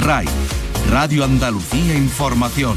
RAI, 0.00 0.26
Radio 0.90 1.24
Andalucía 1.24 1.94
Información. 1.94 2.76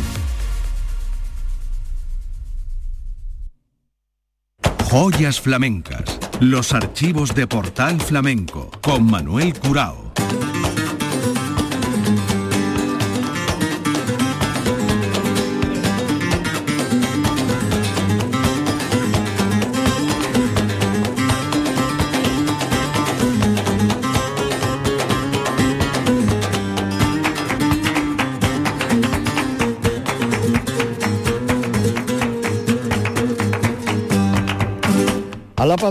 Joyas 4.90 5.40
flamencas. 5.40 6.20
Los 6.40 6.74
archivos 6.74 7.34
de 7.34 7.48
Portal 7.48 8.02
Flamenco 8.02 8.70
con 8.82 9.10
Manuel 9.10 9.58
Curao. 9.60 10.01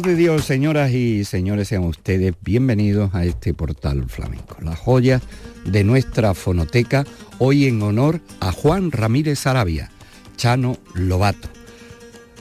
De 0.02 0.16
Dios, 0.16 0.44
señoras 0.44 0.92
y 0.92 1.24
señores, 1.24 1.68
sean 1.68 1.84
ustedes 1.84 2.34
bienvenidos 2.40 3.14
a 3.14 3.24
este 3.24 3.52
portal 3.52 4.06
flamenco. 4.08 4.56
La 4.62 4.74
joya 4.74 5.20
de 5.66 5.84
nuestra 5.84 6.32
fonoteca, 6.32 7.04
hoy 7.38 7.66
en 7.66 7.82
honor 7.82 8.20
a 8.40 8.50
Juan 8.52 8.92
Ramírez 8.92 9.46
Arabia, 9.46 9.90
Chano 10.36 10.78
Lobato. 10.94 11.48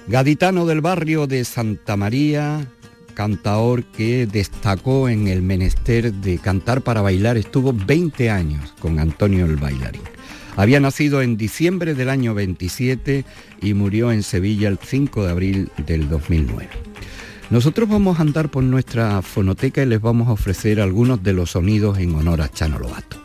Gaditano 0.08 0.66
del 0.66 0.80
barrio 0.80 1.27
de 1.27 1.44
Santa 1.44 1.98
María, 1.98 2.66
cantaor 3.14 3.84
que 3.84 4.26
destacó 4.26 5.09
en 5.09 5.28
el 5.28 5.41
menester 5.41 6.14
de 6.14 6.38
cantar 6.38 6.81
para 6.81 7.02
bailar, 7.02 7.36
estuvo 7.36 7.73
20 7.73 8.30
años 8.30 8.73
con 8.80 9.00
Antonio 9.00 9.45
el 9.45 9.58
Bailarín. 9.58 10.02
Había 10.55 10.80
nacido 10.80 11.22
en 11.22 11.36
diciembre 11.36 11.94
del 11.94 12.09
año 12.09 12.34
27 12.34 13.26
y 13.61 13.73
murió 13.73 14.11
en 14.11 14.23
Sevilla 14.23 14.70
el 14.70 14.78
5 14.78 15.26
de 15.26 15.31
abril 15.31 15.72
del 15.86 16.08
2009. 16.09 16.89
Nosotros 17.50 17.89
vamos 17.89 18.19
a 18.19 18.22
andar 18.22 18.50
por 18.50 18.64
nuestra 18.64 19.23
fonoteca 19.23 19.81
y 19.81 19.88
les 19.88 20.00
vamos 20.00 20.28
a 20.28 20.33
ofrecer 20.33 20.80
algunos 20.80 21.23
de 21.23 21.33
los 21.33 21.50
sonidos 21.52 21.97
en 21.97 22.14
honor 22.14 22.42
a 22.42 22.50
Chano 22.50 22.78
Lobato. 22.78 23.17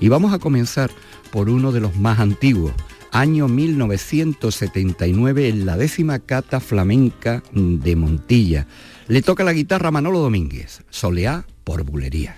Y 0.00 0.08
vamos 0.08 0.34
a 0.34 0.38
comenzar 0.38 0.90
por 1.32 1.48
uno 1.48 1.72
de 1.72 1.80
los 1.80 1.96
más 1.96 2.20
antiguos, 2.20 2.74
año 3.10 3.48
1979 3.48 5.48
en 5.48 5.64
la 5.64 5.78
décima 5.78 6.18
cata 6.18 6.60
flamenca 6.60 7.42
de 7.52 7.96
Montilla. 7.96 8.66
Le 9.08 9.22
toca 9.22 9.44
la 9.44 9.54
guitarra 9.54 9.90
Manolo 9.90 10.20
Domínguez, 10.20 10.82
Soleá 10.90 11.46
por 11.64 11.82
Bulería. 11.82 12.36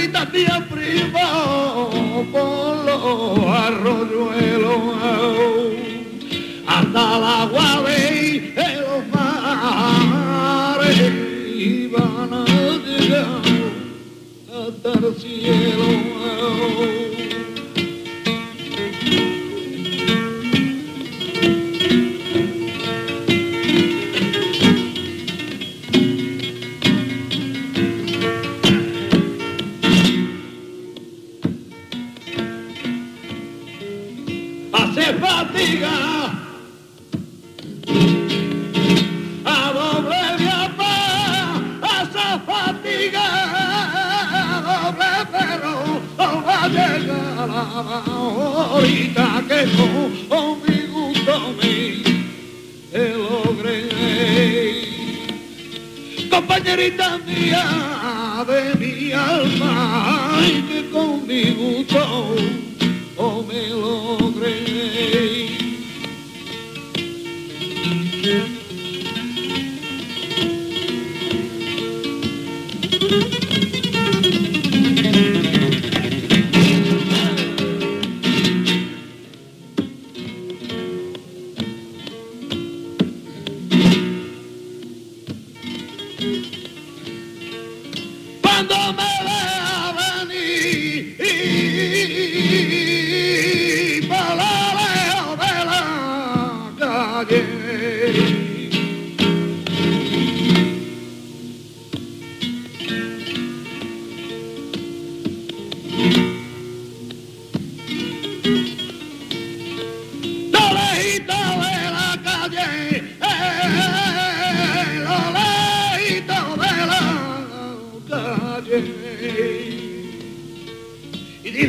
abuelita 0.00 0.28
siempre 0.32 0.96
iba 0.96 1.90
por 2.32 2.84
los 2.84 3.38
arroyuelos 3.46 4.80
hasta 6.66 7.18
la 7.18 7.42
agua 7.42 7.82
de 7.82 8.76
los 8.80 9.06
mares 9.12 9.92
iban 11.54 12.32
a 12.32 12.44
llegar 12.84 13.42
hasta 14.48 14.90
el 15.06 15.14
cielo. 15.16 17.09
ahorita 47.60 49.44
que 49.48 49.60
con 50.28 50.62
mi 50.66 50.80
gusto 50.86 51.54
me 51.58 52.02
te 52.90 53.14
logré. 53.14 53.88
Compañerita 56.30 57.18
mía 57.18 57.64
de 58.46 58.74
mi 58.78 59.12
alma, 59.12 60.36
ay, 60.38 60.64
que 60.68 60.90
con 60.90 61.26
mi 61.26 61.50
gusto 61.50 62.34
no 63.16 63.42
me 63.42 63.68
logré. 63.68 64.79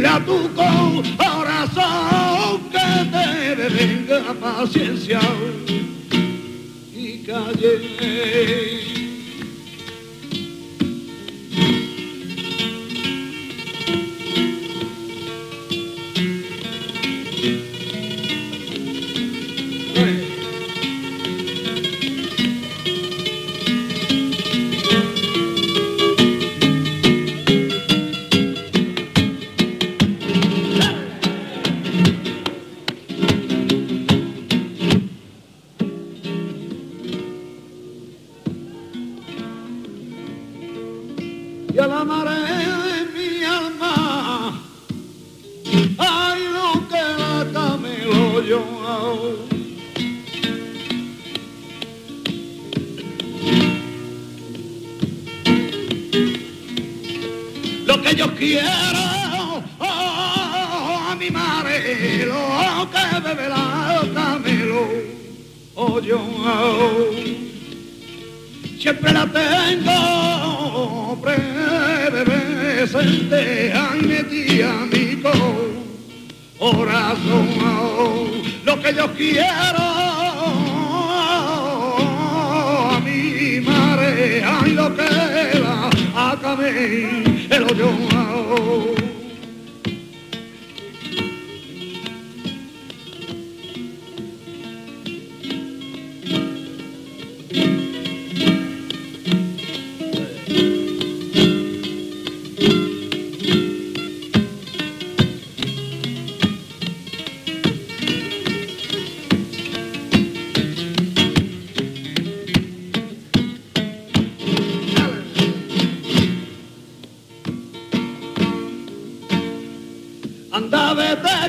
Vamos 0.01 1.07
a 1.19 1.31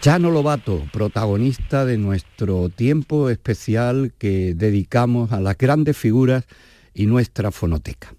Chano 0.00 0.30
Lobato, 0.30 0.82
protagonista 0.94 1.84
de 1.84 1.98
nuestro 1.98 2.70
tiempo 2.70 3.28
especial 3.28 4.14
que 4.16 4.54
dedicamos 4.54 5.30
a 5.30 5.42
las 5.42 5.58
grandes 5.58 5.94
figuras 5.94 6.46
y 6.94 7.04
nuestra 7.04 7.50
fonoteca. 7.50 8.14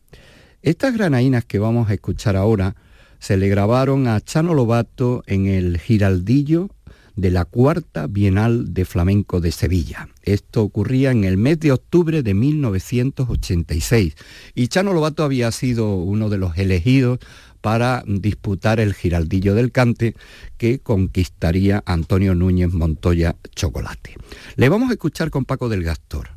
Estas 0.61 0.93
granaínas 0.93 1.43
que 1.43 1.57
vamos 1.57 1.89
a 1.89 1.95
escuchar 1.95 2.35
ahora 2.35 2.75
se 3.17 3.35
le 3.35 3.50
grabaron 3.50 4.07
a 4.07 4.21
Chano 4.21 4.53
Lobato 4.53 5.23
en 5.25 5.47
el 5.47 5.79
Giraldillo 5.79 6.69
de 7.15 7.31
la 7.31 7.45
Cuarta 7.45 8.05
Bienal 8.05 8.75
de 8.75 8.85
Flamenco 8.85 9.41
de 9.41 9.51
Sevilla. 9.51 10.07
Esto 10.21 10.61
ocurría 10.61 11.09
en 11.09 11.23
el 11.23 11.38
mes 11.38 11.59
de 11.59 11.71
octubre 11.71 12.21
de 12.21 12.33
1986 12.35 14.15
y 14.53 14.67
Chano 14.67 14.93
Lobato 14.93 15.23
había 15.23 15.51
sido 15.51 15.95
uno 15.95 16.29
de 16.29 16.38
los 16.38 16.55
elegidos 16.59 17.17
para 17.62 18.03
disputar 18.06 18.80
el 18.80 18.94
Giraldillo 18.94 19.56
del 19.56 19.72
Cante 19.72 20.15
que 20.58 20.80
conquistaría 20.80 21.84
Antonio 21.86 22.36
Núñez 22.36 22.74
Montoya 22.74 23.36
Chocolate. 23.56 24.15
Le 24.56 24.70
vamos 24.70 24.89
a 24.89 24.94
escuchar 24.94 25.30
con 25.30 25.46
Paco 25.46 25.70
del 25.70 25.84
Gastor. 25.84 26.30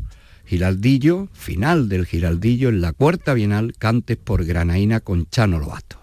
Giraldillo, 0.46 1.28
final 1.32 1.88
del 1.88 2.06
Giraldillo 2.06 2.68
en 2.68 2.82
la 2.82 2.92
cuarta 2.92 3.32
bienal, 3.34 3.74
Cantes 3.78 4.18
por 4.18 4.44
Granaína 4.44 5.00
con 5.00 5.26
Chano 5.30 5.58
Lobato. 5.58 5.98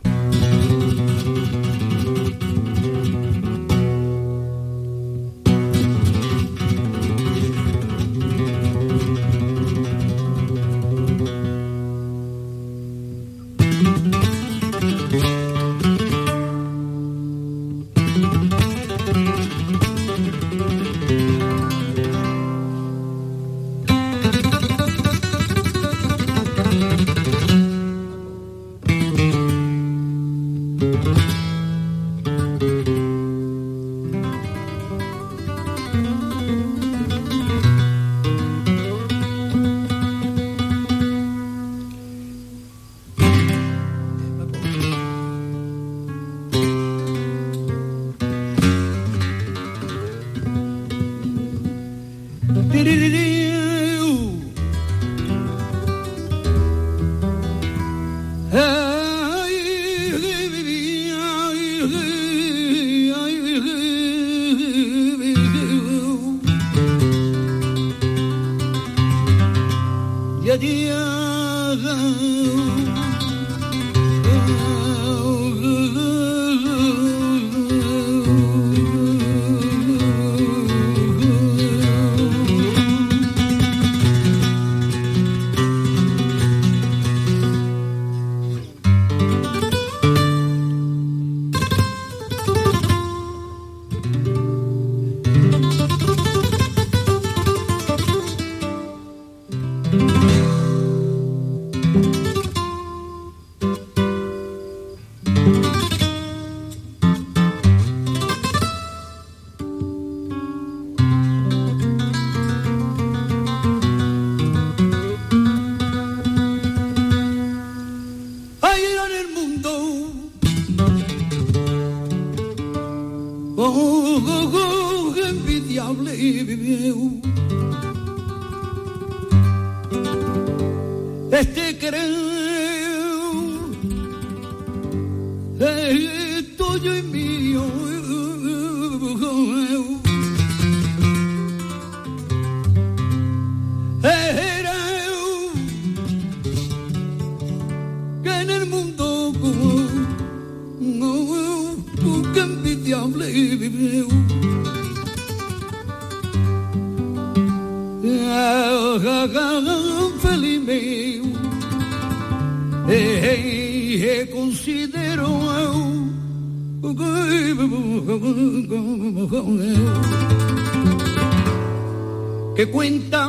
Que 172.55 172.65
cuenta 172.71 173.27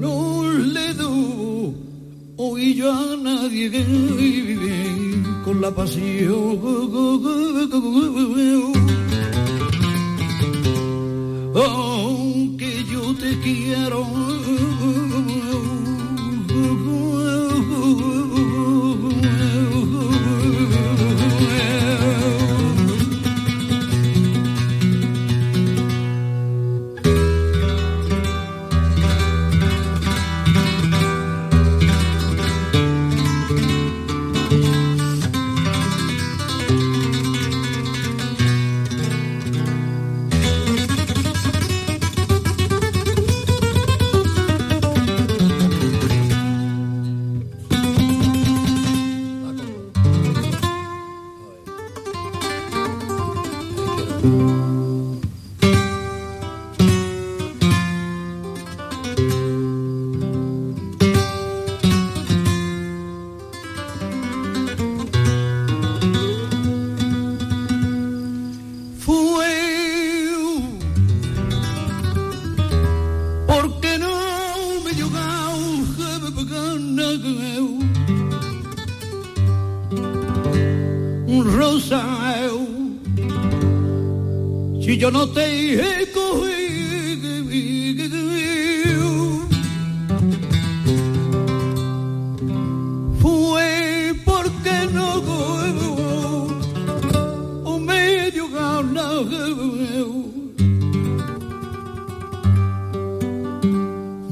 no 0.00 0.52
le 0.52 0.94
doy 0.94 1.74
hoy 2.36 2.74
yo 2.74 2.92
a 2.92 3.16
nadie 3.16 3.70
con 5.44 5.60
la 5.60 5.70
pasión. 5.70 6.58
Aunque 11.54 12.84
yo 12.90 13.14
te 13.14 13.38
quiero 13.40 14.04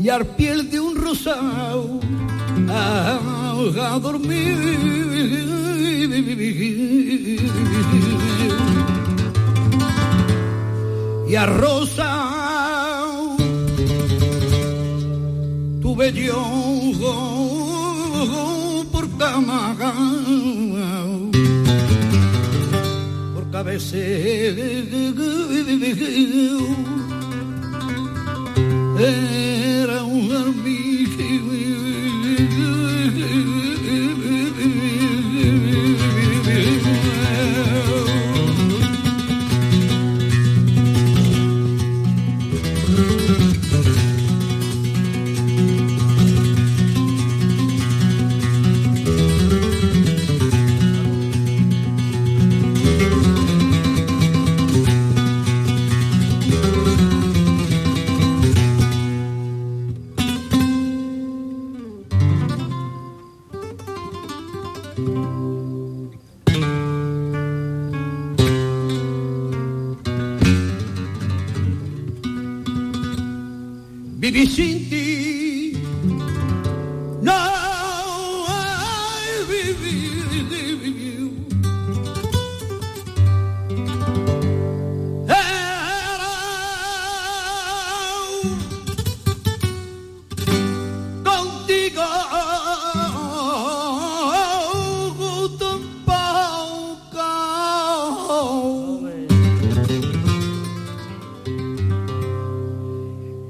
y 0.03 0.09
al 0.09 0.27
piel 0.27 0.71
de 0.71 0.81
un 0.81 0.97
rosado 0.97 2.01
a, 2.69 3.99
dormir. 4.01 4.59
Y 11.29 11.35
a 11.35 11.47
rosa 11.47 12.27
tuve 15.81 16.13
yo 16.13 16.43
por 18.93 19.09
cama 19.17 19.77
por 23.63 23.71
cabeza 23.71 23.97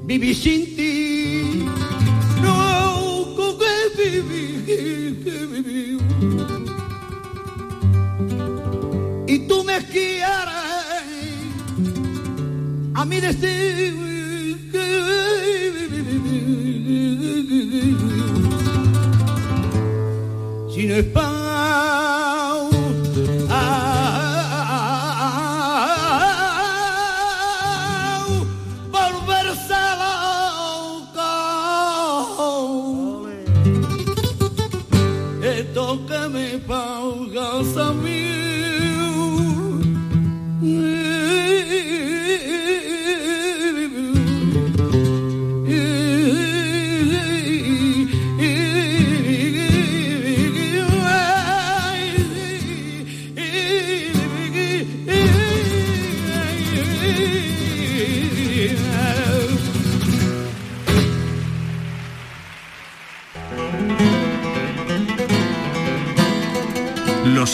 vivir 0.03 0.35
sin 0.35 0.75
ti. 0.75 1.65
No, 2.41 3.33
con 3.35 3.57
que 3.59 3.75
vivir, 4.03 5.23
que 5.23 5.45
vivir. 5.45 5.99
Y 9.27 9.39
tú 9.47 9.63
me 9.63 9.77
quieres 9.85 10.63
a 12.95 13.05
mí 13.05 13.19
decir 13.19 14.69
que 14.71 14.87
si 20.73 20.87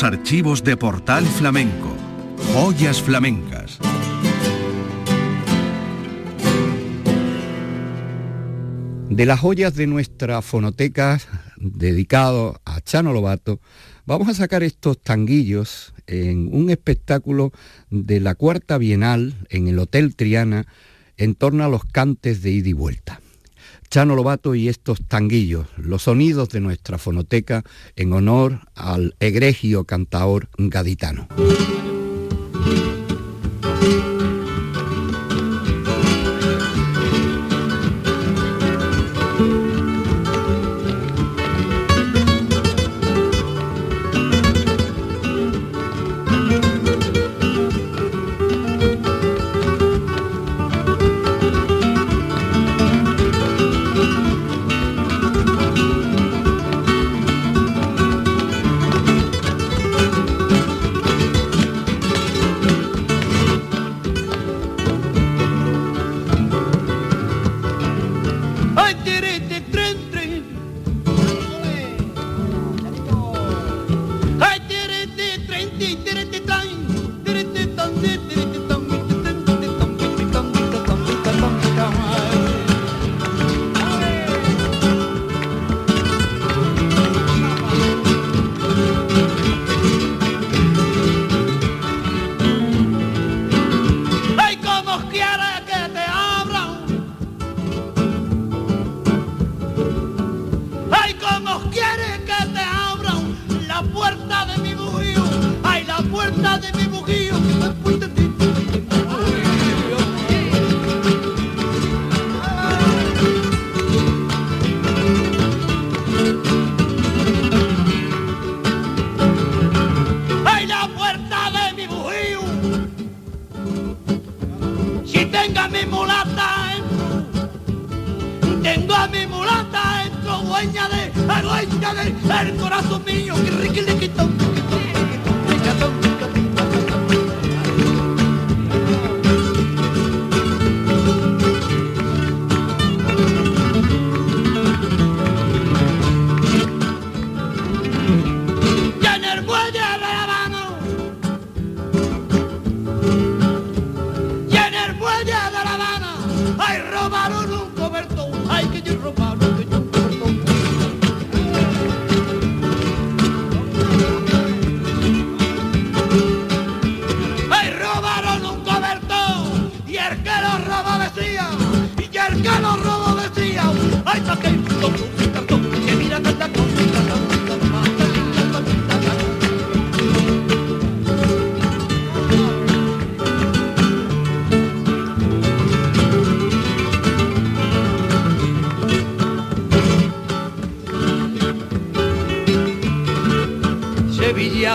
archivos 0.03 0.63
de 0.63 0.77
Portal 0.77 1.25
Flamenco. 1.25 1.95
Joyas 2.53 3.01
flamencas. 3.01 3.79
De 9.09 9.25
las 9.25 9.39
joyas 9.39 9.75
de 9.75 9.87
nuestra 9.87 10.41
fonoteca, 10.41 11.19
dedicado 11.57 12.61
a 12.65 12.81
Chano 12.81 13.13
Lobato, 13.13 13.59
vamos 14.05 14.29
a 14.29 14.33
sacar 14.33 14.63
estos 14.63 15.01
tanguillos 15.01 15.93
en 16.07 16.49
un 16.53 16.69
espectáculo 16.69 17.51
de 17.89 18.19
la 18.19 18.35
Cuarta 18.35 18.77
Bienal 18.77 19.35
en 19.49 19.67
el 19.67 19.79
Hotel 19.79 20.15
Triana 20.15 20.67
en 21.17 21.35
torno 21.35 21.63
a 21.63 21.69
los 21.69 21.83
cantes 21.85 22.41
de 22.41 22.51
ida 22.51 22.69
y 22.69 22.73
vuelta. 22.73 23.19
Chano 23.89 24.15
Lobato 24.15 24.53
y 24.53 24.69
estos 24.69 25.01
tanguillos, 25.07 25.65
los 25.77 26.03
sonidos 26.03 26.49
de 26.49 26.59
nuestra 26.59 26.99
fonoteca 26.99 27.63
en 27.95 28.13
honor 28.13 28.59
al 28.75 29.15
egregio 29.19 29.85
cantaor 29.85 30.47
gaditano. 30.57 31.27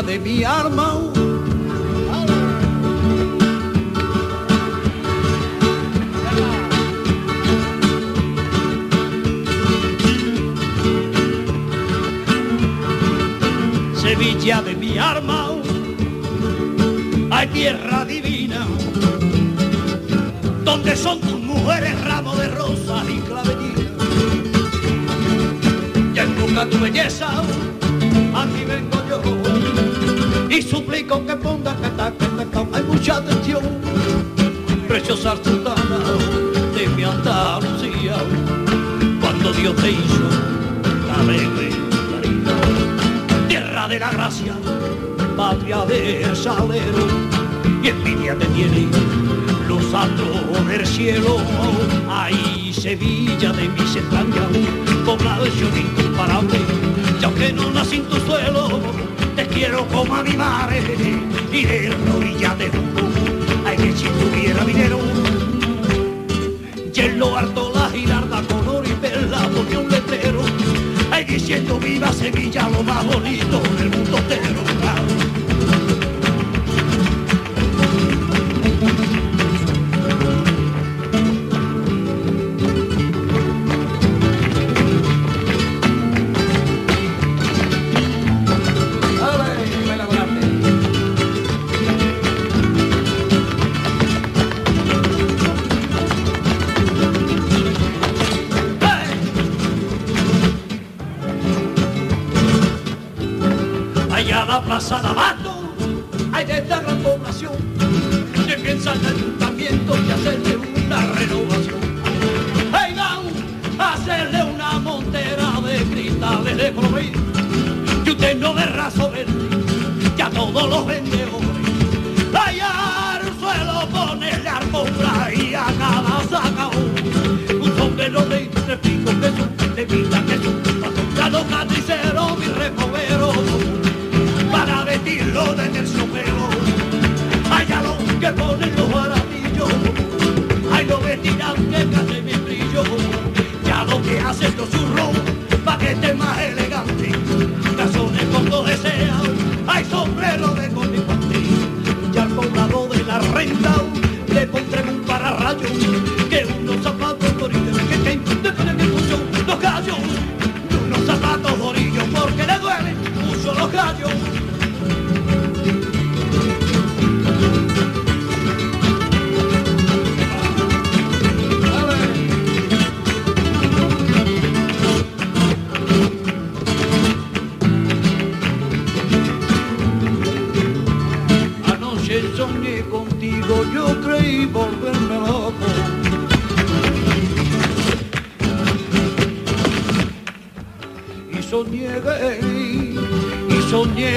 De 0.07 0.19
mi 0.19 0.45
arma. 0.45 0.94
Ahí 52.75 52.81
Sevilla 52.81 53.53
de 53.53 53.69
mis 53.69 53.97
entrañas, 53.97 54.49
población 55.05 55.71
incomparable, 55.77 56.59
y 57.21 57.25
aunque 57.25 57.53
no 57.53 57.71
nací 57.71 57.97
en 57.97 58.05
tu 58.05 58.17
suelo, 58.21 58.81
te 59.37 59.47
quiero 59.47 59.87
como 59.89 60.15
a 60.15 60.23
mi 60.23 60.37
madre, 60.37 60.83
y 61.53 61.65
de 61.65 61.91
rodilla 61.91 62.55
de 62.55 62.69
juro, 62.69 63.09
hay 63.67 63.77
que 63.77 63.93
si 63.93 64.05
tuviera 64.05 64.65
dinero, 64.65 64.99
y 66.95 67.01
en 67.01 67.19
lo 67.19 67.37
harto 67.37 67.73
la 67.75 67.89
girarda 67.91 68.43
con 68.43 68.69
oro 68.69 68.89
y 68.89 68.93
perla 68.93 69.49
porque 69.55 69.77
un 69.77 69.89
letrero, 69.91 70.43
hay 71.11 71.25
diciendo 71.25 71.79
viva 71.79 72.13
Sevilla, 72.13 72.69
lo 72.69 72.83
más 72.83 73.05
bonito 73.07 73.61
del 73.79 73.91
mundo 73.91 74.19
entero. 74.19 75.24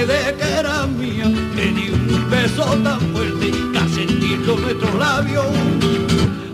De 0.08 0.36
que 0.38 0.50
era 0.60 0.88
mía, 0.88 1.26
que 1.56 1.66
di 1.76 1.90
un 1.90 2.30
beso 2.30 2.64
tan 2.84 3.00
fuerte, 3.12 3.52
que 3.72 3.78
al 3.78 3.90
sentirlo 3.90 4.58
nuestros 4.58 4.96
labios, 4.96 5.46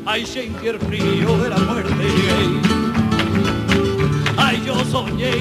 ay 0.06 0.26
sentí 0.26 0.68
el 0.68 0.80
frío 0.80 1.38
de 1.38 1.50
la 1.50 1.58
muerte. 1.58 2.06
Ay, 4.36 4.62
yo 4.66 4.76
soñé 4.92 5.32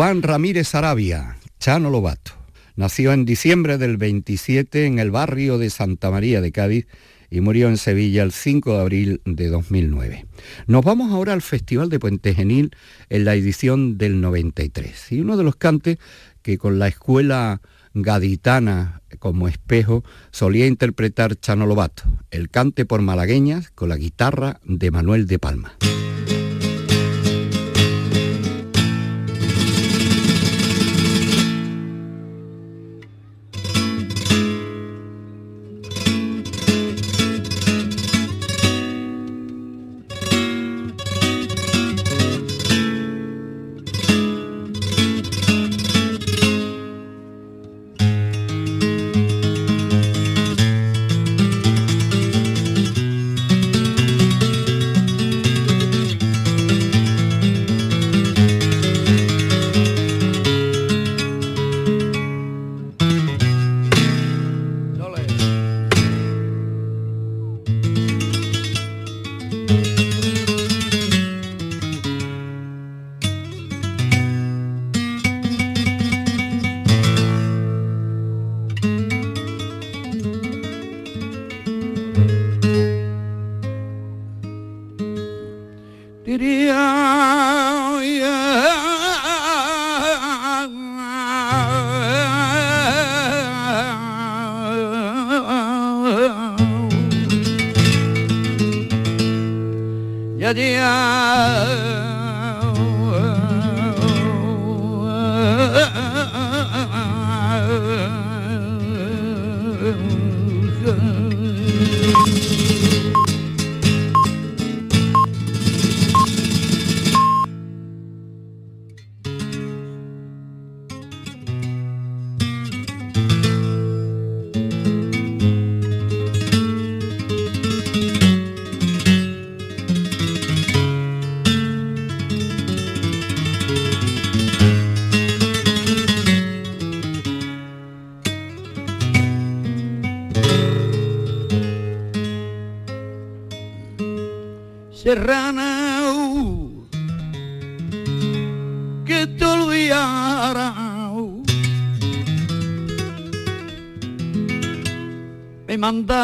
Juan 0.00 0.22
Ramírez 0.22 0.74
Arabia, 0.74 1.36
Chano 1.58 1.90
Lobato. 1.90 2.32
Nació 2.74 3.12
en 3.12 3.26
diciembre 3.26 3.76
del 3.76 3.98
27 3.98 4.86
en 4.86 4.98
el 4.98 5.10
barrio 5.10 5.58
de 5.58 5.68
Santa 5.68 6.10
María 6.10 6.40
de 6.40 6.52
Cádiz 6.52 6.86
y 7.28 7.42
murió 7.42 7.68
en 7.68 7.76
Sevilla 7.76 8.22
el 8.22 8.32
5 8.32 8.72
de 8.72 8.80
abril 8.80 9.20
de 9.26 9.48
2009. 9.48 10.24
Nos 10.66 10.86
vamos 10.86 11.12
ahora 11.12 11.34
al 11.34 11.42
Festival 11.42 11.90
de 11.90 11.98
Puente 12.00 12.34
Genil 12.34 12.70
en 13.10 13.26
la 13.26 13.34
edición 13.34 13.98
del 13.98 14.22
93. 14.22 15.12
Y 15.12 15.20
uno 15.20 15.36
de 15.36 15.44
los 15.44 15.56
cantes 15.56 15.98
que 16.40 16.56
con 16.56 16.78
la 16.78 16.88
escuela 16.88 17.60
gaditana 17.92 19.02
como 19.18 19.48
espejo 19.48 20.02
solía 20.30 20.66
interpretar 20.66 21.38
Chano 21.38 21.66
Lobato, 21.66 22.04
el 22.30 22.48
cante 22.48 22.86
por 22.86 23.02
malagueñas 23.02 23.70
con 23.72 23.90
la 23.90 23.98
guitarra 23.98 24.60
de 24.64 24.90
Manuel 24.90 25.26
de 25.26 25.38
Palma. 25.38 25.76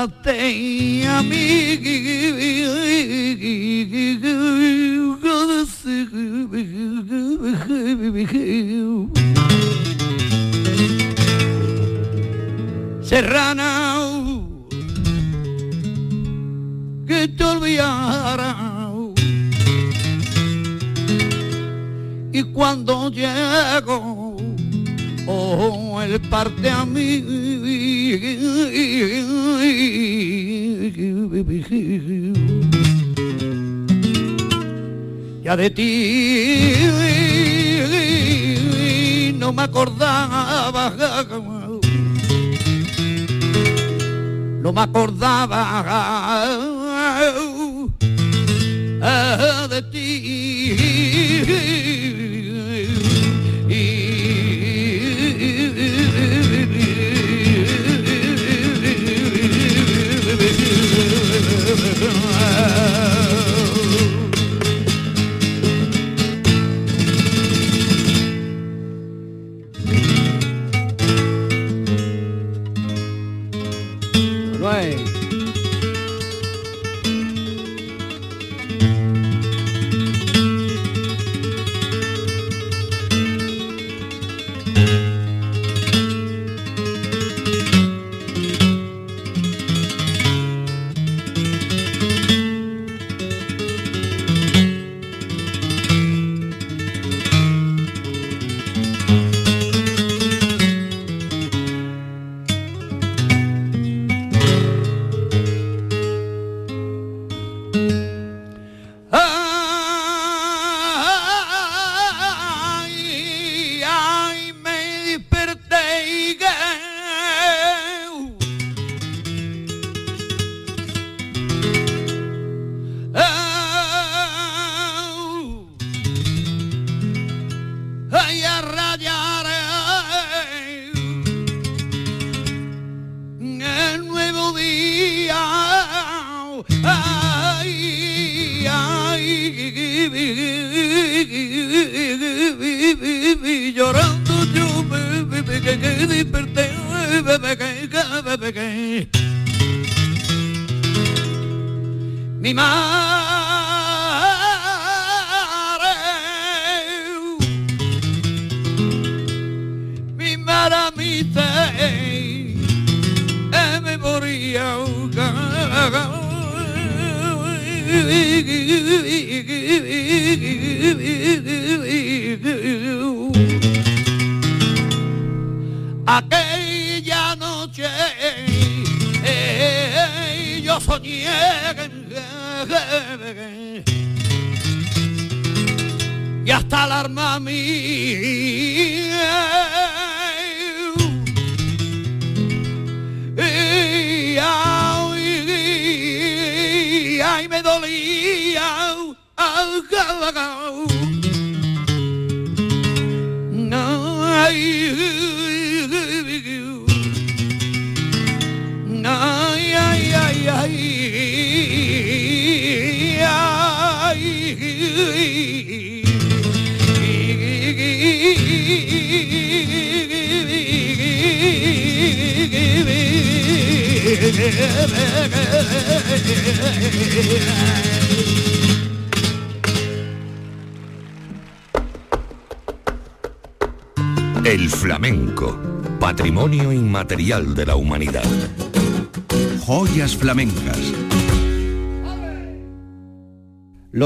Mandaste 0.07 1.07
a 1.07 1.23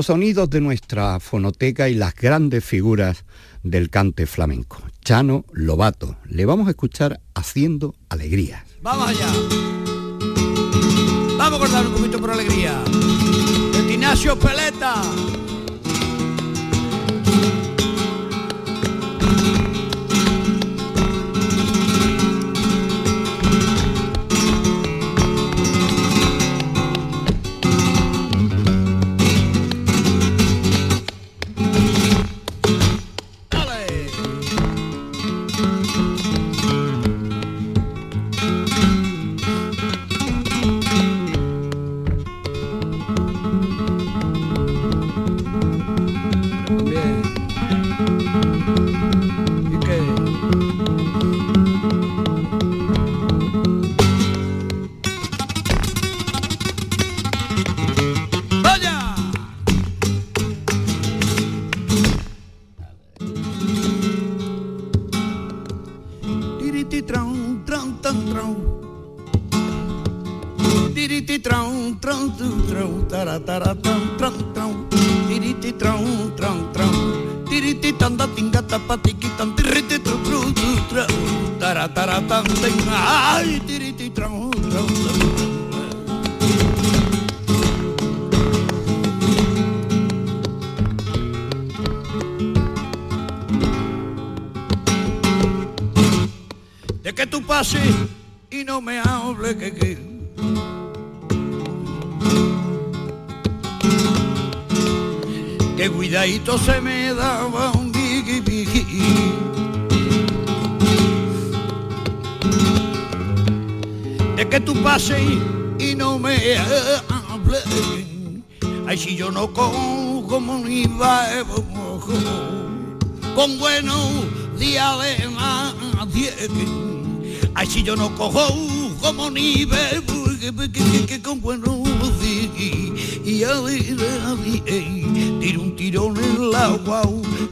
los 0.00 0.06
sonidos 0.06 0.48
de 0.48 0.62
nuestra 0.62 1.20
fonoteca 1.20 1.90
y 1.90 1.94
las 1.94 2.14
grandes 2.14 2.64
figuras 2.64 3.26
del 3.62 3.90
cante 3.90 4.24
flamenco. 4.24 4.78
Chano 5.04 5.44
Lobato, 5.52 6.16
le 6.24 6.46
vamos 6.46 6.68
a 6.68 6.70
escuchar 6.70 7.20
haciendo 7.34 7.94
alegrías. 8.08 8.62
Vamos 8.80 9.10
allá. 9.10 9.26
Vamos 11.36 11.54
a 11.54 11.58
cortar 11.58 11.86
un 11.86 11.92
poquito 11.92 12.18
por 12.18 12.30
alegría. 12.30 12.82
Peleta. 14.42 15.02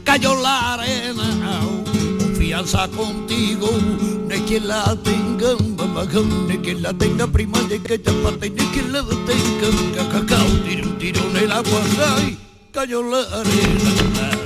Cayó 0.03 0.35
la 0.41 0.73
arena, 0.73 1.61
confianza 2.19 2.87
contigo, 2.89 3.69
hay 4.31 4.41
quien 4.41 4.67
la 4.67 4.95
tenga 5.03 5.55
ni 6.47 6.57
quien 6.57 6.81
la 6.81 6.93
tenga 6.93 7.27
prima 7.27 7.59
de 7.63 7.81
que 7.81 8.01
chapate, 8.01 8.49
ni 8.49 8.63
quien 8.73 8.93
la 8.93 9.03
tenga 9.03 10.09
cacao, 10.09 10.47
tiro 10.65 10.89
tiro 10.97 11.21
en 11.31 11.37
el 11.37 11.51
agua, 11.51 11.81
ay, 12.17 12.37
cayó 12.71 13.03
la 13.03 13.19
arena. 13.19 14.38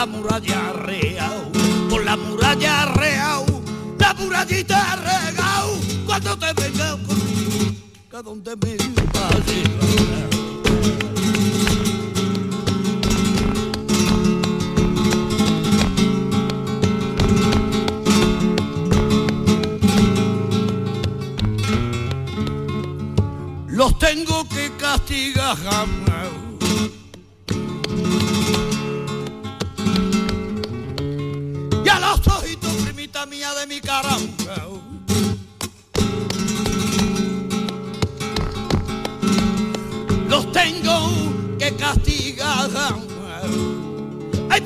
La 0.00 0.06
muralla 0.06 0.79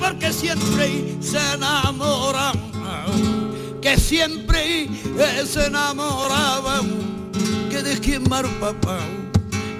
porque 0.04 0.32
siempre 0.32 1.16
se 1.20 1.38
enamoran. 1.54 2.52
Que 3.80 3.96
siempre 3.96 4.88
se 5.46 5.66
enamoraban. 5.66 6.86
Que 7.70 7.82
de 7.82 7.98
quien 7.98 8.28
mar 8.28 8.46
papá 8.60 8.98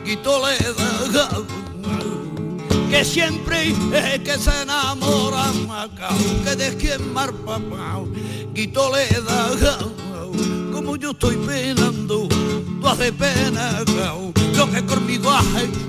y 0.05 0.17
Toledo 0.17 1.47
que 2.91 3.05
siempre 3.05 3.71
es 3.71 4.21
que 4.21 4.39
se 4.39 4.63
enamoran. 4.63 5.69
Que 6.45 6.57
de 6.57 6.77
quien 6.77 7.13
mar 7.13 7.33
papá 7.45 8.01
quito 8.55 8.91
le 8.95 9.09
como 10.73 10.97
yo 10.97 11.11
estoy 11.11 11.37
penando, 11.37 12.29
tú 12.81 12.89
haces 12.89 13.13
pena, 13.13 13.83
lo 14.57 14.71
que 14.71 14.85
conmigo 14.85 15.31
has 15.31 15.47
hecho, 15.63 15.81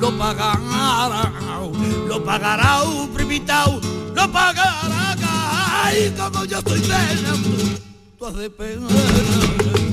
lo 0.00 0.10
lo 2.08 2.24
pagará, 2.24 2.82
primitao, 3.14 3.80
lo 4.14 4.32
pagará, 4.32 5.16
ay, 5.84 6.14
como 6.16 6.44
yo 6.44 6.58
estoy 6.58 6.80
penando, 6.80 7.48
tú 8.18 8.26
haces 8.26 8.50
pena. 8.50 8.86
de 8.86 9.89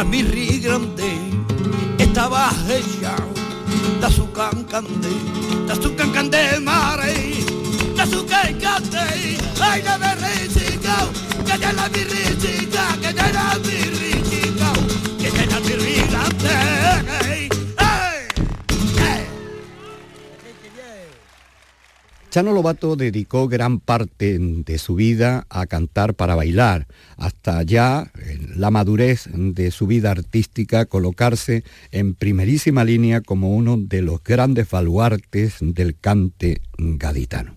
la 0.00 0.04
mirri 0.04 0.60
grande 0.60 1.10
estaba 1.98 2.50
hecha. 2.68 3.14
Da 4.00 4.08
su 4.10 4.30
cancande, 4.32 5.10
da 5.66 5.74
su 5.74 5.94
cancande 5.94 6.58
mare, 6.60 7.34
da 7.94 8.06
su 8.06 8.24
cancande, 8.24 9.36
ay 9.60 9.82
la 9.82 9.98
berrichica, 9.98 10.96
que 11.44 11.58
de 11.58 11.72
la 11.72 11.88
birrichica, 11.88 12.96
que 13.02 13.12
de 13.12 13.32
la 13.32 13.58
birrichica, 13.58 14.09
Chano 22.30 22.52
Lobato 22.52 22.94
dedicó 22.94 23.48
gran 23.48 23.80
parte 23.80 24.38
de 24.38 24.78
su 24.78 24.94
vida 24.94 25.46
a 25.50 25.66
cantar 25.66 26.14
para 26.14 26.36
bailar, 26.36 26.86
hasta 27.16 27.60
ya, 27.64 28.12
en 28.24 28.60
la 28.60 28.70
madurez 28.70 29.28
de 29.34 29.72
su 29.72 29.88
vida 29.88 30.12
artística, 30.12 30.84
colocarse 30.84 31.64
en 31.90 32.14
primerísima 32.14 32.84
línea 32.84 33.20
como 33.20 33.56
uno 33.56 33.76
de 33.76 34.02
los 34.02 34.22
grandes 34.22 34.70
baluartes 34.70 35.56
del 35.60 35.98
cante 35.98 36.62
gaditano. 36.78 37.56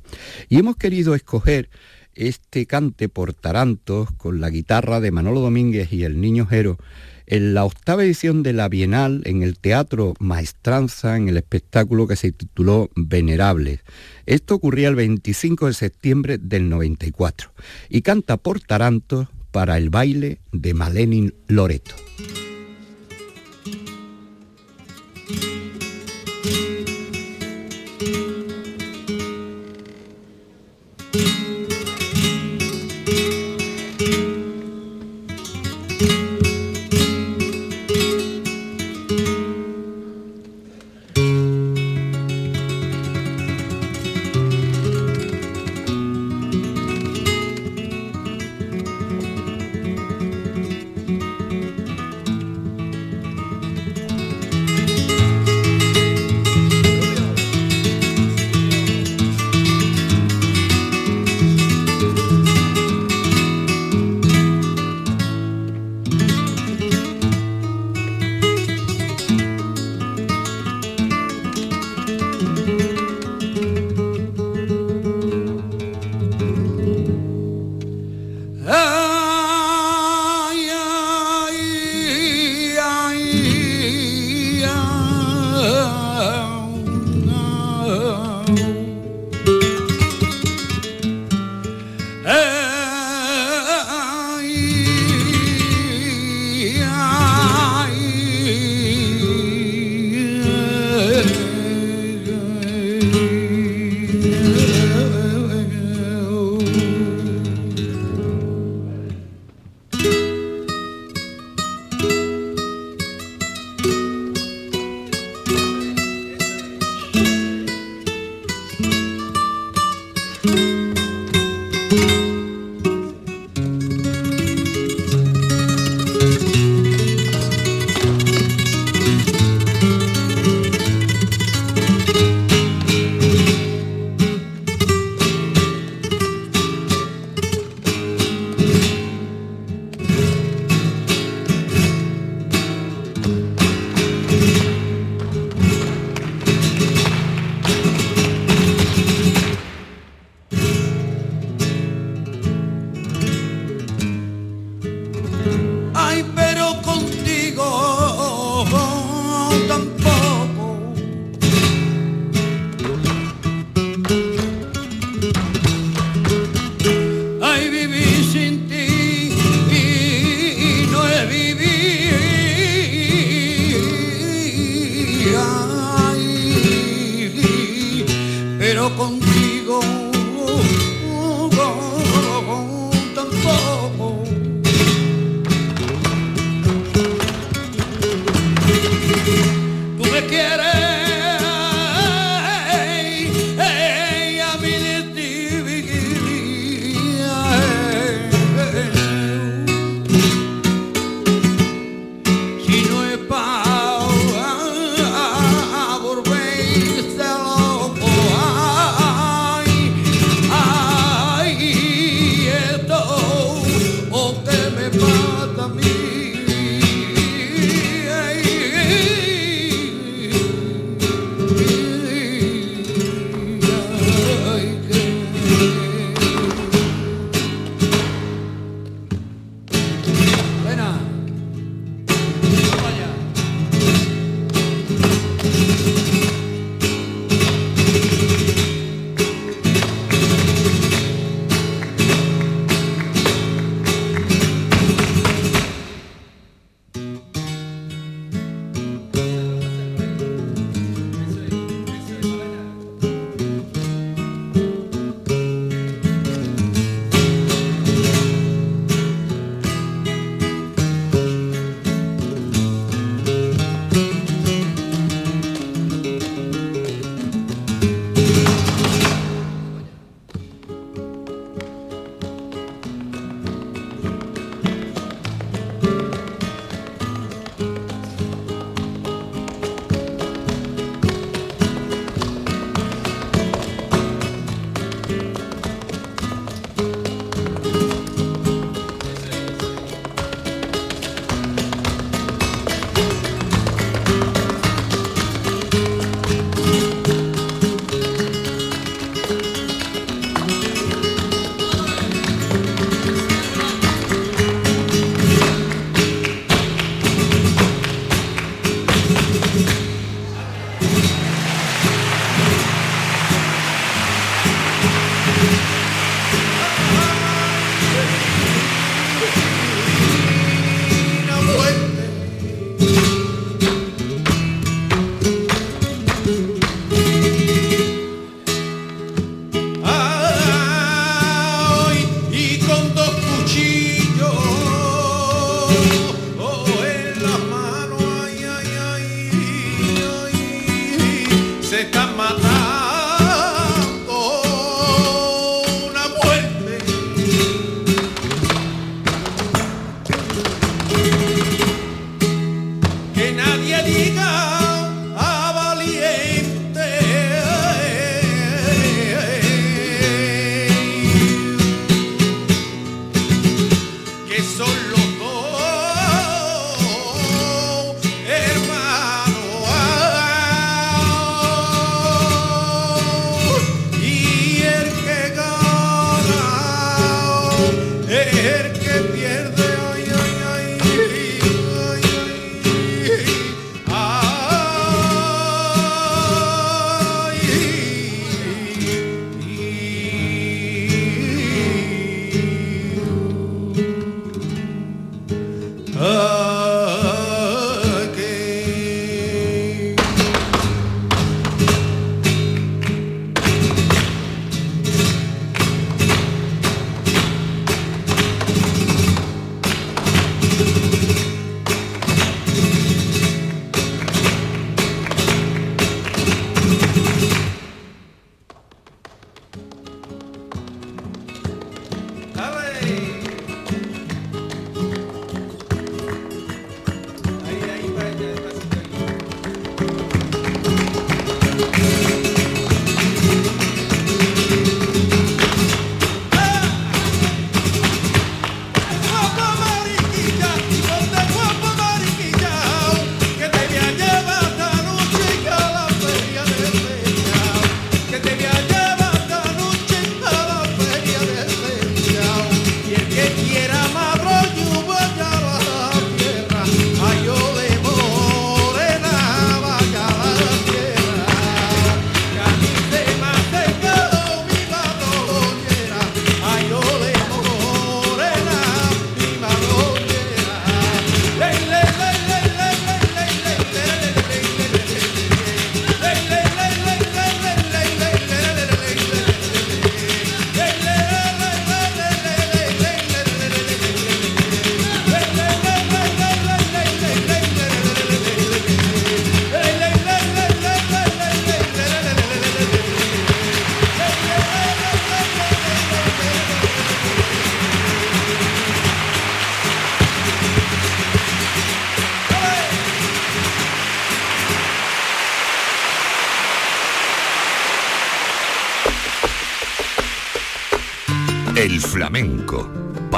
Y 0.50 0.58
hemos 0.58 0.76
querido 0.76 1.14
escoger 1.14 1.70
este 2.16 2.66
cante 2.66 3.10
por 3.10 3.36
tarantos 3.36 4.10
con 4.18 4.42
la 4.42 4.50
guitarra 4.50 5.00
de 5.00 5.12
Manolo 5.12 5.42
Domínguez 5.42 5.94
y 5.94 6.04
el 6.04 6.20
Niño 6.20 6.48
Jero 6.48 6.80
en 7.28 7.54
la 7.54 7.66
octava 7.66 8.04
edición 8.04 8.44
de 8.44 8.54
la 8.54 8.70
Bienal 8.70 9.22
en 9.26 9.44
el 9.44 9.58
Teatro 9.58 10.14
Maestranza 10.20 11.18
en 11.18 11.30
el 11.30 11.38
espectáculo 11.38 12.08
que 12.08 12.16
se 12.16 12.32
tituló 12.32 12.90
Venerables. 12.96 13.82
Esto 14.26 14.56
ocurría 14.56 14.90
el 14.90 14.96
25 14.96 15.68
de 15.68 15.74
septiembre 15.74 16.38
del 16.38 16.70
94 16.70 17.52
y 17.90 18.02
canta 18.02 18.38
por 18.38 18.60
Taranto 18.60 19.30
para 19.52 19.78
el 19.78 19.90
baile 19.90 20.40
de 20.52 20.74
Malenin 20.74 21.34
Loreto. 21.48 21.96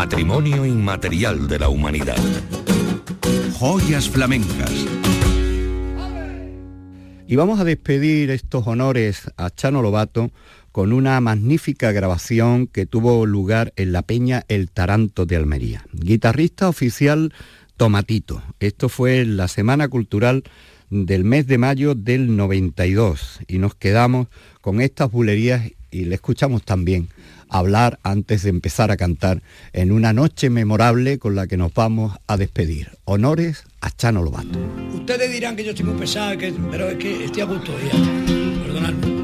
Patrimonio 0.08 0.68
inmaterial 0.68 1.48
de 1.48 1.58
la 1.58 1.68
humanidad. 1.68 2.16
Joyas 3.54 4.08
flamencas. 4.08 4.72
Y 7.26 7.36
vamos 7.36 7.60
a 7.60 7.64
despedir 7.64 8.30
estos 8.30 8.68
honores 8.68 9.32
a 9.36 9.50
Chano 9.50 9.82
Lobato 9.82 10.30
con 10.72 10.94
una 10.94 11.20
magnífica 11.22 11.92
grabación 11.92 12.68
que 12.68 12.86
tuvo 12.86 13.26
lugar 13.26 13.74
en 13.78 13.94
la 13.94 14.04
Peña 14.04 14.46
El 14.48 14.70
Taranto 14.70 15.26
de 15.26 15.38
Almería. 15.38 15.88
Guitarrista 15.92 16.70
oficial 16.70 17.34
Tomatito. 17.76 18.44
Esto 18.60 18.90
fue 18.90 19.26
la 19.26 19.48
Semana 19.48 19.88
Cultural 19.88 20.44
del 20.92 21.24
mes 21.24 21.48
de 21.48 21.58
mayo 21.58 21.96
del 21.96 22.36
92 22.36 23.40
y 23.48 23.58
nos 23.58 23.74
quedamos 23.74 24.28
con 24.62 24.82
estas 24.82 25.12
bulerías 25.12 25.72
y 25.90 26.06
le 26.06 26.14
escuchamos 26.14 26.62
también 26.62 27.10
hablar 27.58 28.00
antes 28.04 28.44
de 28.44 28.50
empezar 28.50 28.92
a 28.92 28.98
cantar 28.98 29.42
en 29.72 29.92
una 29.92 30.14
noche 30.14 30.50
memorable 30.50 31.20
con 31.20 31.36
la 31.36 31.48
que 31.48 31.58
nos 31.58 31.74
vamos 31.74 32.18
a 32.28 32.38
despedir. 32.38 32.90
Honores 33.06 33.64
a 33.82 33.92
Chano 33.92 34.22
Lobato. 34.24 34.60
Ustedes 34.94 35.32
dirán 35.32 35.56
que 35.56 35.64
yo 35.64 35.72
estoy 35.72 35.86
muy 35.86 35.98
pesado, 35.98 36.36
pero 36.72 36.90
es 36.90 36.98
que 36.98 37.26
estoy 37.26 37.42
a 37.42 37.46
gusto 37.46 37.72
ya. 37.80 38.64
Perdonadme. 38.64 39.16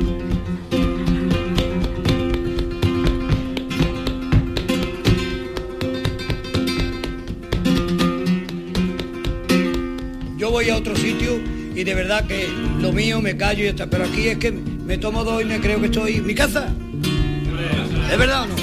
Yo 10.37 10.51
voy 10.51 10.69
a 10.69 10.77
otro 10.77 10.95
sitio 10.95 11.37
y 11.75 11.83
de 11.83 11.93
verdad 11.93 12.25
que 12.25 12.47
lo 12.79 12.93
mío 12.93 13.21
me 13.21 13.35
callo 13.35 13.63
y 13.63 13.67
está, 13.67 13.87
pero 13.87 14.05
aquí 14.05 14.27
es 14.27 14.37
que 14.37 14.51
me 14.51 14.97
tomo 14.97 15.23
dos 15.23 15.41
y 15.41 15.45
me 15.45 15.59
creo 15.59 15.79
que 15.79 15.87
estoy 15.87 16.21
mi 16.21 16.33
casa. 16.33 16.73
¿Es 18.11 18.17
verdad 18.17 18.41
o 18.41 18.47
no? 18.47 18.55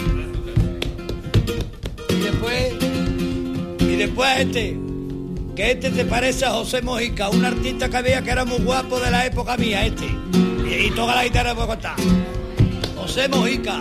Y 2.11 2.21
después, 2.21 2.75
y 3.81 3.97
después 3.97 4.41
este, 4.41 4.79
que 5.57 5.71
este 5.71 5.91
te 5.91 6.05
parece 6.05 6.45
a 6.45 6.51
José 6.51 6.83
Mojica, 6.83 7.31
un 7.31 7.47
artista 7.47 7.89
que 7.89 7.97
había 7.97 8.23
que 8.23 8.31
era 8.31 8.45
muy 8.45 8.59
guapo 8.59 9.01
de 9.01 9.11
la 9.11 9.25
época 9.25 9.57
mía, 9.57 9.87
este. 9.87 10.07
Y, 10.71 10.91
toda 10.91 11.15
la 11.15 11.25
guitarra 11.25 11.55
puedo 11.55 11.69
contar. 11.69 11.97
José 12.95 13.27
Mojica. 13.29 13.81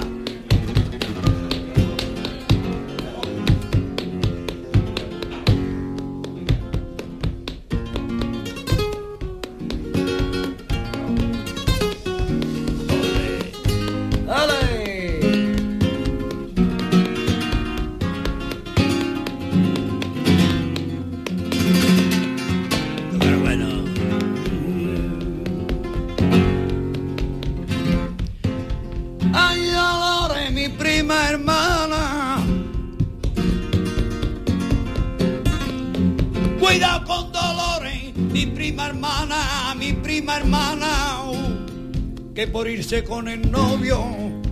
Por 42.46 42.70
irse 42.70 43.04
con 43.04 43.28
el 43.28 43.52
novio 43.52 44.00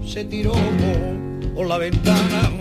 se 0.04 0.26
tiró 0.26 0.54
por 1.54 1.68
la 1.68 1.78
ventana. 1.78 2.55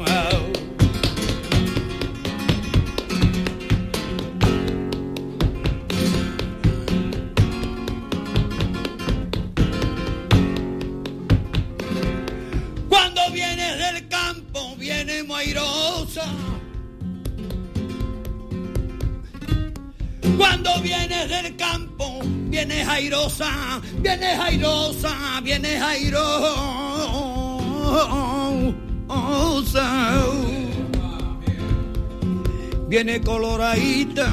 Viene 33.05 33.20
coloradita 33.20 34.32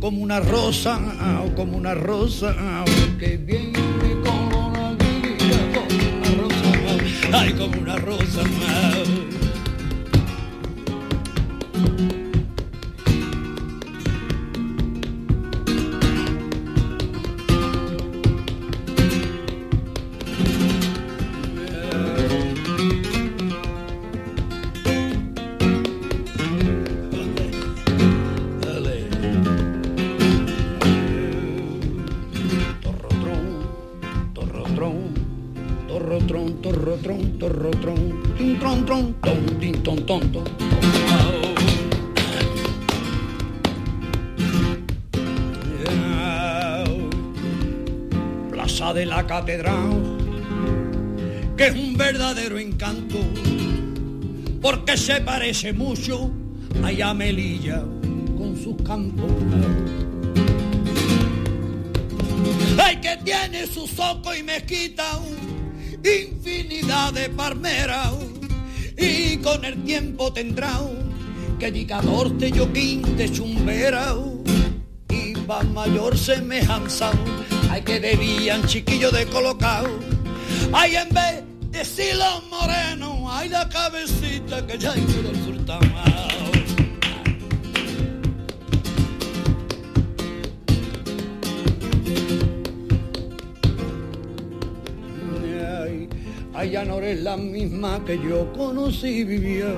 como 0.00 0.22
una 0.22 0.40
rosa, 0.40 0.98
como 1.54 1.76
una 1.76 1.92
rosa, 1.92 2.56
que 3.18 3.36
viene 3.36 3.78
coloradita 4.24 5.58
como 5.74 6.16
una 6.16 6.48
rosa, 6.48 7.38
ay, 7.38 7.52
como 7.52 7.78
una 7.78 7.96
rosa. 7.96 8.40
Plaza 48.52 48.94
de 48.94 49.04
la 49.04 49.26
Catedral, 49.26 49.90
que 51.56 51.66
es 51.66 51.74
un 51.74 51.96
verdadero 51.96 52.56
encanto, 52.56 53.18
porque 54.62 54.96
se 54.96 55.20
parece 55.22 55.72
mucho 55.72 56.30
a 56.84 56.92
Yamelilla 56.92 57.82
con 58.38 58.56
sus 58.62 58.80
campos. 58.82 59.32
Ay, 62.78 63.00
que 63.00 63.16
tiene 63.24 63.66
su 63.66 63.88
soco 63.88 64.32
y 64.32 64.44
mezquita, 64.44 65.18
infinidad 66.06 67.12
de 67.12 67.28
palmeras 67.30 68.14
y 68.96 69.36
con 69.38 69.64
el 69.64 69.82
tiempo 69.84 70.32
tendrá 70.32 70.80
que 71.58 71.70
diga 71.70 72.02
norte 72.02 72.50
yo 72.50 72.72
quinte 72.72 73.30
chumbera 73.30 74.14
y 75.08 75.34
va 75.48 75.62
mayor 75.62 76.16
semejanza. 76.16 77.10
Hay 77.70 77.82
que 77.82 78.00
debían 78.00 78.66
chiquillo 78.66 79.10
de 79.10 79.26
colocado 79.26 79.88
hay 80.72 80.96
en 80.96 81.08
vez 81.10 81.44
de 81.70 81.84
silo 81.84 82.42
moreno 82.50 83.30
hay 83.30 83.48
la 83.48 83.68
cabecita 83.68 84.66
que 84.66 84.78
ya 84.78 84.96
hizo 84.96 85.22
del 85.22 85.44
sultán 85.44 85.80
ya 96.70 96.84
no 96.84 96.98
eres 96.98 97.22
la 97.22 97.36
misma 97.36 98.04
que 98.04 98.18
yo 98.18 98.52
conocí 98.52 99.08
y 99.08 99.24
vivía. 99.24 99.74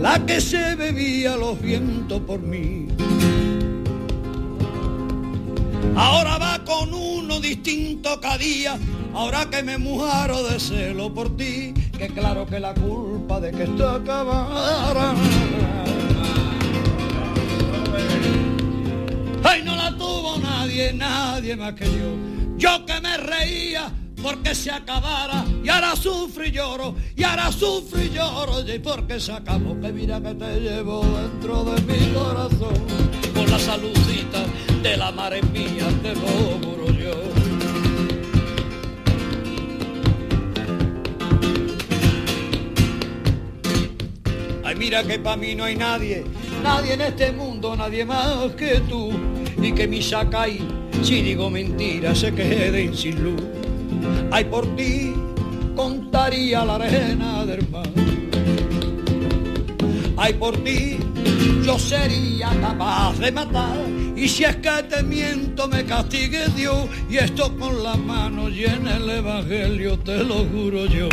La 0.00 0.24
que 0.24 0.40
se 0.40 0.74
bebía 0.74 1.36
los 1.36 1.60
vientos 1.60 2.20
por 2.22 2.40
mí. 2.40 2.88
Ahora 5.96 6.38
va 6.38 6.64
con 6.64 6.94
uno 6.94 7.40
distinto 7.40 8.20
cada 8.20 8.38
día. 8.38 8.78
Ahora 9.14 9.48
que 9.50 9.62
me 9.62 9.78
muero 9.78 10.44
de 10.44 10.60
celo 10.60 11.12
por 11.12 11.36
ti, 11.36 11.74
que 11.96 12.08
claro 12.08 12.46
que 12.46 12.60
la 12.60 12.74
culpa 12.74 13.40
de 13.40 13.50
que 13.50 13.64
esto 13.64 13.88
acabara. 13.88 15.14
Ay, 19.42 19.62
no 19.64 19.74
la 19.74 19.96
tuvo 19.96 20.38
nadie, 20.38 20.92
nadie 20.92 21.56
más 21.56 21.74
que 21.74 21.86
yo. 21.86 22.37
Yo 22.58 22.84
que 22.84 23.00
me 23.00 23.16
reía 23.16 23.88
porque 24.20 24.52
se 24.52 24.72
acabara 24.72 25.44
y 25.62 25.68
ahora 25.68 25.94
sufro 25.94 26.44
y 26.44 26.50
lloro 26.50 26.96
y 27.14 27.22
ahora 27.22 27.52
sufro 27.52 28.02
y 28.02 28.10
lloro 28.10 28.68
y 28.68 28.78
porque 28.80 29.20
se 29.20 29.30
acabó 29.30 29.80
que 29.80 29.92
mira 29.92 30.20
que 30.20 30.34
te 30.34 30.60
llevo 30.60 31.02
dentro 31.02 31.64
de 31.64 31.80
mi 31.82 32.12
corazón. 32.12 32.74
Con 33.32 33.48
la 33.48 33.58
saludita 33.60 34.44
de 34.82 34.96
la 34.96 35.12
madre 35.12 35.40
mía 35.42 35.86
te 36.02 36.14
lo 36.16 36.92
yo. 36.92 37.12
Ay 44.64 44.74
mira 44.74 45.04
que 45.04 45.20
para 45.20 45.36
mí 45.36 45.54
no 45.54 45.62
hay 45.62 45.76
nadie 45.76 46.24
nadie 46.64 46.94
en 46.94 47.02
este 47.02 47.30
mundo 47.30 47.76
nadie 47.76 48.04
más 48.04 48.52
que 48.56 48.80
tú 48.88 49.12
y 49.62 49.72
que 49.72 49.86
mi 49.86 50.02
sacai 50.02 50.77
si 51.02 51.22
digo 51.22 51.50
mentira 51.50 52.14
se 52.14 52.32
queden 52.32 52.94
sin 52.94 53.22
luz. 53.22 53.42
Ay, 54.30 54.44
por 54.44 54.66
ti 54.76 55.12
contaría 55.74 56.64
la 56.64 56.76
arena 56.76 57.46
del 57.46 57.68
mar. 57.68 57.88
Ay, 60.16 60.34
por 60.34 60.56
ti 60.64 60.98
yo 61.64 61.78
sería 61.78 62.50
capaz 62.60 63.18
de 63.18 63.32
matar. 63.32 63.78
Y 64.16 64.28
si 64.28 64.44
es 64.44 64.56
que 64.56 64.82
te 64.88 65.02
miento, 65.02 65.68
me 65.68 65.84
castigue 65.84 66.48
Dios. 66.56 66.88
Y 67.08 67.18
esto 67.18 67.56
con 67.56 67.82
la 67.82 67.94
mano 67.94 68.48
llena 68.48 68.96
el 68.96 69.08
evangelio, 69.08 69.98
te 70.00 70.24
lo 70.24 70.44
juro 70.46 70.86
yo. 70.86 71.08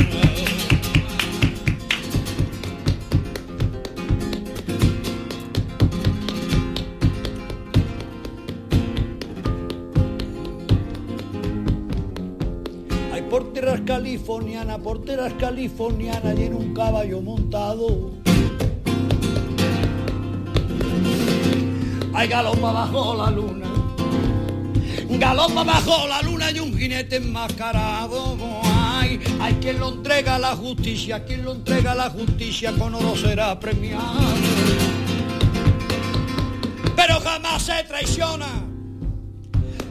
Californiana, 14.25 14.79
porteras 14.79 15.33
californianas 15.33 16.39
y 16.39 16.45
en 16.45 16.55
un 16.55 16.73
caballo 16.73 17.21
montado. 17.21 18.11
Hay 22.11 22.27
galopa 22.27 22.71
bajo 22.71 23.15
la 23.15 23.29
luna, 23.29 23.67
galopa 25.09 25.63
bajo 25.63 26.07
la 26.07 26.23
luna 26.23 26.49
y 26.49 26.59
un 26.59 26.75
jinete 26.75 27.17
enmascarado. 27.17 28.35
Hay, 28.63 29.19
hay 29.39 29.53
quien 29.61 29.79
lo 29.79 29.89
entrega 29.89 30.35
a 30.35 30.39
la 30.39 30.55
justicia, 30.55 31.23
quien 31.23 31.45
lo 31.45 31.51
entrega 31.51 31.91
a 31.91 31.95
la 31.95 32.09
justicia 32.09 32.71
con 32.71 32.95
oro 32.95 33.15
será 33.15 33.59
premiado. 33.59 34.23
Pero 36.95 37.19
jamás 37.19 37.61
se 37.61 37.83
traiciona, 37.83 38.47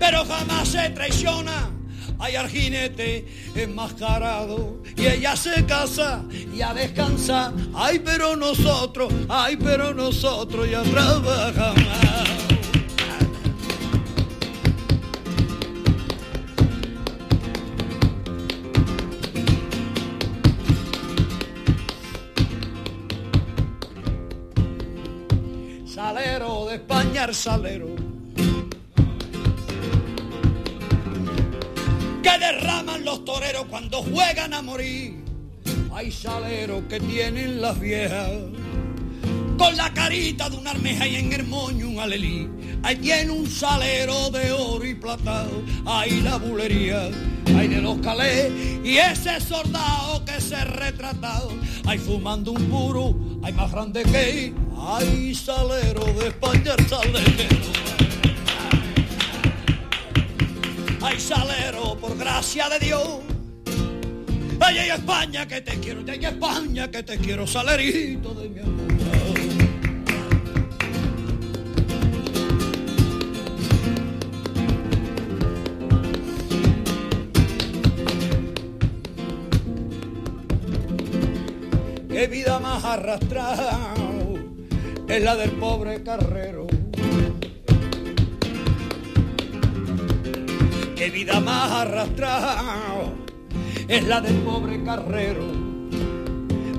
pero 0.00 0.24
jamás 0.24 0.66
se 0.66 0.90
traiciona 0.90 1.73
hay 2.18 2.36
al 2.36 2.48
jinete 2.48 3.26
enmascarado 3.54 4.82
y 4.96 5.06
ella 5.06 5.36
se 5.36 5.64
casa 5.66 6.24
y 6.30 6.60
a 6.62 6.72
descansar. 6.74 7.52
Ay, 7.74 8.00
pero 8.04 8.36
nosotros, 8.36 9.12
ay, 9.28 9.56
pero 9.56 9.94
nosotros 9.94 10.70
ya 10.70 10.82
trabajamos. 10.82 11.84
Salero 25.86 26.66
de 26.66 26.74
España, 26.74 27.32
salero 27.32 28.03
derraman 32.38 33.04
los 33.04 33.24
toreros 33.24 33.66
cuando 33.70 34.02
juegan 34.02 34.54
a 34.54 34.62
morir. 34.62 35.24
Hay 35.92 36.10
saleros 36.10 36.82
que 36.88 37.00
tienen 37.00 37.60
las 37.60 37.78
viejas 37.78 38.30
con 39.56 39.76
la 39.76 39.92
carita 39.92 40.50
de 40.50 40.56
una 40.56 40.72
armeja 40.72 41.06
y 41.06 41.16
en 41.16 41.32
el 41.32 41.44
moño 41.44 41.88
un 41.88 42.00
alelí. 42.00 42.48
Ahí 42.82 42.96
tiene 42.96 43.30
un 43.30 43.48
salero 43.48 44.30
de 44.30 44.52
oro 44.52 44.84
y 44.84 44.94
plata, 44.94 45.46
hay 45.86 46.20
la 46.20 46.36
bulería, 46.36 47.08
hay 47.56 47.68
de 47.68 47.80
los 47.80 47.98
calés 47.98 48.52
y 48.84 48.98
ese 48.98 49.40
soldado 49.40 50.24
que 50.24 50.40
se 50.40 50.62
retratado, 50.64 51.52
hay 51.86 51.98
fumando 51.98 52.52
un 52.52 52.64
puro, 52.64 53.14
hay 53.42 53.52
más 53.52 53.70
grande 53.72 54.02
que 54.02 54.52
hay 54.76 55.34
salero 55.34 56.04
de 56.04 56.28
España, 56.28 56.74
salero. 56.88 57.93
ay 61.04 61.20
salero 61.20 61.96
por 62.00 62.16
gracia 62.16 62.68
de 62.68 62.78
Dios. 62.78 63.20
Ay, 64.60 64.78
ay, 64.78 64.90
España, 64.90 65.46
que 65.46 65.60
te 65.60 65.78
quiero, 65.78 66.00
ay, 66.08 66.24
España, 66.24 66.90
que 66.90 67.02
te 67.02 67.18
quiero, 67.18 67.46
salerito 67.46 68.32
de 68.34 68.48
mi 68.48 68.60
amor. 68.60 68.84
Qué 82.08 82.26
vida 82.28 82.58
más 82.60 82.82
arrastrada 82.84 83.92
es 85.08 85.22
la 85.22 85.36
del 85.36 85.50
pobre 85.52 86.02
carrero 86.02 86.73
Qué 91.04 91.10
vida 91.10 91.38
más 91.38 91.70
arrastrada 91.70 93.12
es 93.88 94.04
la 94.04 94.22
del 94.22 94.36
pobre 94.36 94.82
carrero. 94.82 95.44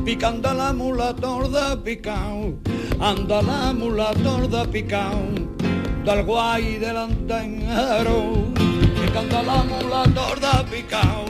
Picando 0.04 0.50
a 0.50 0.54
la 0.56 0.74
mula 0.74 1.16
torda 1.16 1.80
picao, 1.84 2.56
anda 3.00 3.44
la 3.44 3.72
mula 3.72 4.14
torda 4.24 4.66
picao, 4.66 5.22
del 6.04 6.24
guay 6.24 6.80
delantero. 6.80 8.48
Picando 9.00 9.38
a 9.38 9.44
la 9.44 9.64
mula 9.64 10.04
torda 10.16 10.66
picao, 10.72 11.26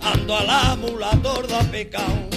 ando 0.00 0.36
a 0.36 0.44
la 0.44 0.76
mula 0.76 1.10
torda 1.20 1.58
picao, 1.72 2.28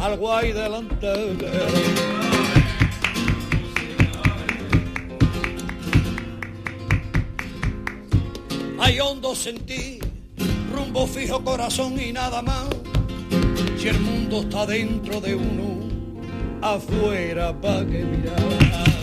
al 0.00 0.16
guay 0.16 0.52
delantero. 0.52 2.23
Hay 8.84 9.00
hondo 9.00 9.34
sentí, 9.34 9.98
rumbo 10.70 11.06
fijo 11.06 11.42
corazón 11.42 11.98
y 11.98 12.12
nada 12.12 12.42
más. 12.42 12.66
Si 13.78 13.88
el 13.88 13.98
mundo 13.98 14.42
está 14.42 14.66
dentro 14.66 15.22
de 15.22 15.34
uno, 15.34 15.88
afuera 16.60 17.58
pa' 17.58 17.86
que 17.86 18.04
mirar. 18.04 18.93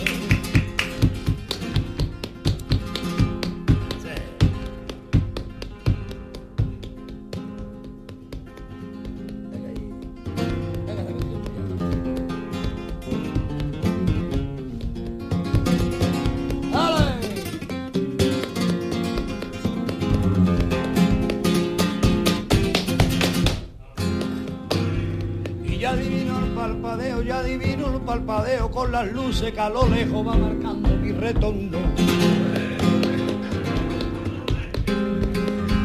Con 28.70 28.92
las 28.92 29.10
luces 29.10 29.52
que 29.52 29.60
a 29.60 29.70
lo 29.70 29.88
lejos 29.88 30.26
va 30.26 30.34
marcando 30.34 30.90
mi 30.90 31.12
retorno. 31.12 31.78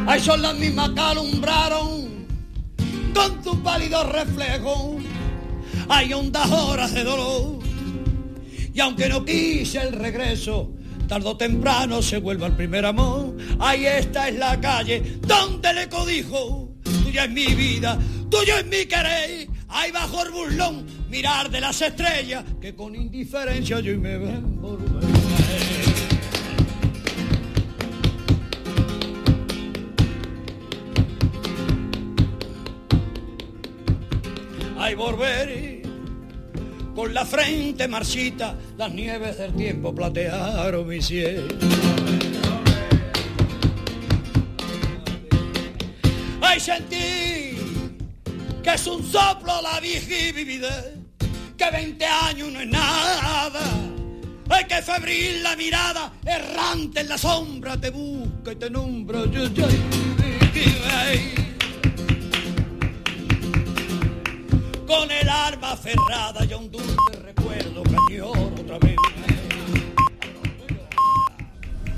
Ahí 0.06 0.20
son 0.20 0.42
las 0.42 0.54
mismas 0.58 0.90
que 0.90 1.00
alumbraron 1.00 2.26
con 3.14 3.42
tu 3.42 3.62
pálido 3.62 4.04
reflejo. 4.12 4.98
Hay 5.88 6.12
ondas 6.12 6.50
horas 6.50 6.92
de 6.92 7.04
dolor. 7.04 7.60
Y 8.74 8.80
aunque 8.80 9.08
no 9.08 9.24
quise 9.24 9.80
el 9.80 9.94
regreso, 9.94 10.72
tarde 11.08 11.28
o 11.28 11.36
temprano 11.36 12.02
se 12.02 12.18
vuelve 12.18 12.44
al 12.44 12.56
primer 12.56 12.84
amor. 12.84 13.36
Ahí 13.58 13.86
esta 13.86 14.28
es 14.28 14.36
la 14.36 14.60
calle 14.60 15.18
donde 15.26 15.72
le 15.72 15.88
codijo. 15.88 16.74
Tuya 17.04 17.24
es 17.24 17.30
mi 17.30 17.46
vida, 17.54 17.98
tuyo 18.28 18.58
es 18.58 18.66
mi 18.66 18.84
querer. 18.84 19.48
Ahí 19.68 19.90
bajo 19.92 20.22
el 20.22 20.30
burlón 20.30 20.97
mirar 21.08 21.50
de 21.50 21.60
las 21.60 21.80
estrellas 21.80 22.44
que 22.60 22.74
con 22.74 22.94
indiferencia 22.94 23.80
yo 23.80 23.98
me 23.98 24.18
ven 24.18 24.60
volver. 24.60 25.04
Ay, 34.78 34.94
volver 34.94 35.82
con 36.94 37.14
la 37.14 37.24
frente 37.24 37.86
marchita, 37.86 38.56
las 38.76 38.92
nieves 38.92 39.38
del 39.38 39.54
tiempo 39.54 39.94
platearon 39.94 40.86
mi 40.86 41.00
cielo. 41.00 41.46
Ay, 46.40 46.58
sentí 46.58 47.56
que 48.62 48.74
es 48.74 48.86
un 48.86 49.04
soplo 49.04 49.62
la 49.62 49.80
vieja 49.80 50.97
que 51.58 51.70
20 51.70 52.06
años 52.06 52.52
no 52.52 52.60
es 52.60 52.68
nada. 52.68 53.60
Hay 54.48 54.64
que 54.64 54.80
febril 54.80 55.42
la 55.42 55.56
mirada, 55.56 56.12
errante 56.24 57.00
en 57.00 57.08
la 57.08 57.18
sombra, 57.18 57.78
te 57.78 57.90
busca 57.90 58.52
y 58.52 58.56
te 58.56 58.70
nombra. 58.70 59.24
Con 64.86 65.10
el 65.10 65.28
arma 65.28 65.72
aferrada 65.72 66.44
y 66.46 66.54
un 66.54 66.70
dulce 66.70 67.12
recuerdo 67.22 67.82
que 68.08 68.22
otra 68.22 68.78
vez 68.78 68.96